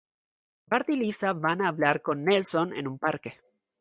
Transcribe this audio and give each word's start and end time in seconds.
Bart 0.65 0.89
y 0.89 0.93
Lisa 0.95 1.31
van 1.33 1.61
a 1.61 1.67
hablar 1.67 2.01
con 2.01 2.23
Nelson 2.25 2.73
en 2.75 2.87
un 2.87 2.97
parque. 2.97 3.39